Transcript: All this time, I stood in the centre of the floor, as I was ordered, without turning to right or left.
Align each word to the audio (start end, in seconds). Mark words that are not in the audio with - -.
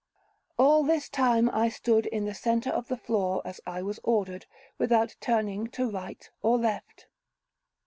All 0.57 0.81
this 0.83 1.09
time, 1.09 1.47
I 1.51 1.69
stood 1.69 2.07
in 2.07 2.25
the 2.25 2.33
centre 2.33 2.71
of 2.71 2.87
the 2.87 2.97
floor, 2.97 3.43
as 3.45 3.61
I 3.67 3.83
was 3.83 3.99
ordered, 4.03 4.47
without 4.79 5.15
turning 5.21 5.67
to 5.77 5.87
right 5.91 6.27
or 6.41 6.57
left. 6.57 7.05